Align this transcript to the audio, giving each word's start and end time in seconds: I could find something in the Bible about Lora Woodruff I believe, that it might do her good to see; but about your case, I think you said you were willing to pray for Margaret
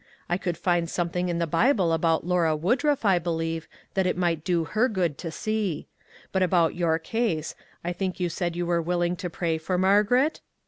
I 0.27 0.39
could 0.39 0.57
find 0.57 0.89
something 0.89 1.29
in 1.29 1.37
the 1.37 1.45
Bible 1.45 1.93
about 1.93 2.25
Lora 2.25 2.55
Woodruff 2.55 3.05
I 3.05 3.19
believe, 3.19 3.67
that 3.93 4.07
it 4.07 4.17
might 4.17 4.43
do 4.43 4.63
her 4.63 4.89
good 4.89 5.15
to 5.19 5.29
see; 5.29 5.85
but 6.31 6.41
about 6.41 6.73
your 6.73 6.97
case, 6.97 7.53
I 7.83 7.93
think 7.93 8.19
you 8.19 8.27
said 8.27 8.55
you 8.55 8.65
were 8.65 8.81
willing 8.81 9.15
to 9.17 9.29
pray 9.29 9.59
for 9.59 9.77
Margaret 9.77 10.41